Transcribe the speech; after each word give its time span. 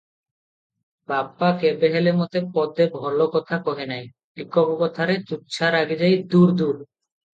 ବାପା 1.11 1.49
କେବେହେଲେ 1.63 2.13
ମତେ 2.21 2.41
ପଦେ 2.57 2.87
ଭଲ 2.95 3.29
କଥା 3.35 3.59
କହେ 3.69 3.87
ନାହିଁ, 3.93 4.09
ଟିକକ 4.41 4.75
କଥାରେ 4.83 5.19
ତୁଚ୍ଛା 5.33 5.71
ରାଗିଯାଇ, 5.77 6.19
'ଦୂର୍ 6.33 6.57
ଦୂର୍! 6.63 6.87